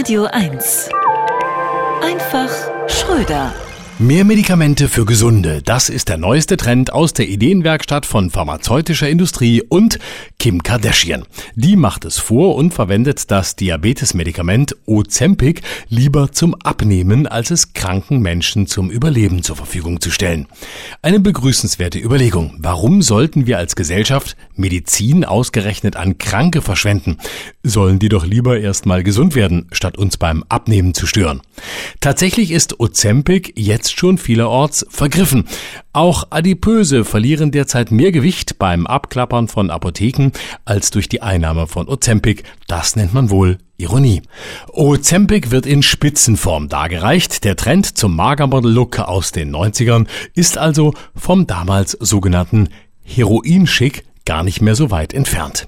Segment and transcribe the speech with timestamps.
[0.00, 0.88] Radio 1.
[2.00, 2.48] Einfach
[2.88, 3.52] Schröder.
[4.02, 9.60] Mehr Medikamente für Gesunde, das ist der neueste Trend aus der Ideenwerkstatt von pharmazeutischer Industrie
[9.60, 9.98] und
[10.38, 11.24] Kim Kardashian.
[11.54, 15.60] Die macht es vor und verwendet das Diabetesmedikament Ozempic
[15.90, 20.46] lieber zum Abnehmen, als es kranken Menschen zum Überleben zur Verfügung zu stellen.
[21.02, 22.54] Eine begrüßenswerte Überlegung.
[22.58, 27.18] Warum sollten wir als Gesellschaft Medizin ausgerechnet an Kranke verschwenden?
[27.62, 31.42] Sollen die doch lieber erstmal gesund werden, statt uns beim Abnehmen zu stören.
[32.00, 35.44] Tatsächlich ist Ozempic jetzt jetzt schon vielerorts vergriffen.
[35.92, 40.30] Auch Adipöse verlieren derzeit mehr Gewicht beim Abklappern von Apotheken
[40.64, 42.44] als durch die Einnahme von Ozempic.
[42.68, 44.22] Das nennt man wohl Ironie.
[44.68, 47.44] Ozempic wird in Spitzenform dargereicht.
[47.44, 52.68] Der Trend zum Magermodel-Look aus den 90ern ist also vom damals sogenannten
[53.02, 55.66] Heroinschick gar nicht mehr so weit entfernt.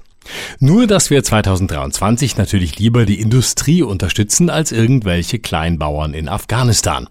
[0.59, 7.07] Nur, dass wir 2023 natürlich lieber die Industrie unterstützen als irgendwelche Kleinbauern in Afghanistan.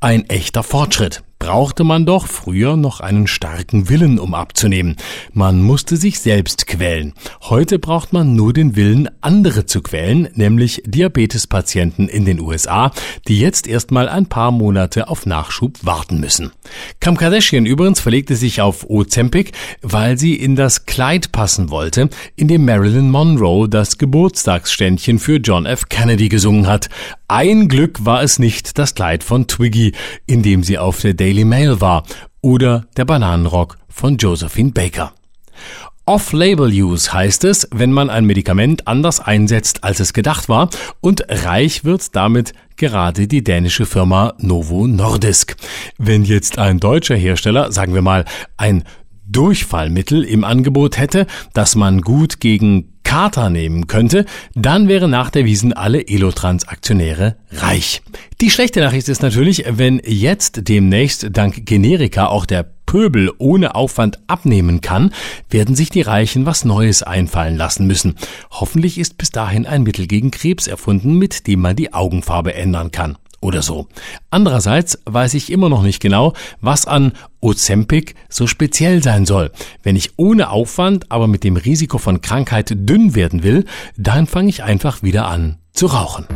[0.00, 4.96] Ein echter Fortschritt brauchte man doch früher noch einen starken Willen, um abzunehmen.
[5.32, 7.14] Man musste sich selbst quälen.
[7.42, 12.92] Heute braucht man nur den Willen, andere zu quälen, nämlich Diabetespatienten in den USA,
[13.28, 16.52] die jetzt erstmal ein paar Monate auf Nachschub warten müssen.
[17.00, 22.48] Kam Kardashian übrigens verlegte sich auf Ozempic, weil sie in das Kleid passen wollte, in
[22.48, 25.88] dem Marilyn Monroe das Geburtstagsständchen für John F.
[25.88, 26.88] Kennedy gesungen hat.
[27.28, 29.92] Ein Glück war es nicht das Kleid von Twiggy,
[30.26, 32.04] in dem sie auf der Daily Mail war,
[32.40, 35.12] oder der Bananenrock von Josephine Baker.
[36.06, 40.70] Off-Label-Use heißt es, wenn man ein Medikament anders einsetzt, als es gedacht war,
[41.02, 45.56] und reich wird damit gerade die dänische Firma Novo Nordisk.
[45.98, 48.24] Wenn jetzt ein deutscher Hersteller, sagen wir mal,
[48.56, 48.84] ein
[49.26, 55.46] Durchfallmittel im Angebot hätte, das man gut gegen Kater nehmen könnte, dann wären nach der
[55.46, 58.02] Wiesen alle Elotrans-Aktionäre reich.
[58.42, 64.18] Die schlechte Nachricht ist natürlich, wenn jetzt demnächst dank Generika auch der Pöbel ohne Aufwand
[64.26, 65.14] abnehmen kann,
[65.48, 68.14] werden sich die Reichen was Neues einfallen lassen müssen.
[68.50, 72.92] Hoffentlich ist bis dahin ein Mittel gegen Krebs erfunden, mit dem man die Augenfarbe ändern
[72.92, 73.86] kann oder so.
[74.30, 79.50] Andererseits weiß ich immer noch nicht genau, was an Ozempic so speziell sein soll.
[79.82, 83.64] Wenn ich ohne Aufwand, aber mit dem Risiko von Krankheit dünn werden will,
[83.96, 86.26] dann fange ich einfach wieder an zu rauchen.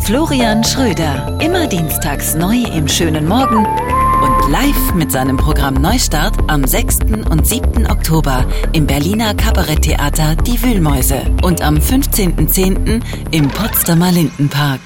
[0.00, 6.64] Florian Schröder, immer dienstags neu im schönen Morgen und live mit seinem Programm Neustart am
[6.64, 6.98] 6.
[7.28, 7.86] und 7.
[7.90, 13.02] Oktober im Berliner Kabaretttheater Die Wühlmäuse und am 15.10.
[13.32, 14.80] im Potsdamer Lindenpark.